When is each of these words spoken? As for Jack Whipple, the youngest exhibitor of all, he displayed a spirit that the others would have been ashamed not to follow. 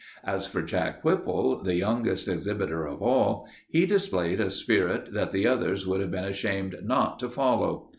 As 0.23 0.47
for 0.47 0.63
Jack 0.63 1.03
Whipple, 1.05 1.61
the 1.63 1.75
youngest 1.75 2.27
exhibitor 2.27 2.87
of 2.87 3.03
all, 3.03 3.47
he 3.69 3.85
displayed 3.85 4.41
a 4.41 4.49
spirit 4.49 5.13
that 5.13 5.29
the 5.29 5.45
others 5.45 5.85
would 5.85 6.01
have 6.01 6.09
been 6.09 6.23
ashamed 6.25 6.75
not 6.83 7.19
to 7.19 7.29
follow. 7.29 7.87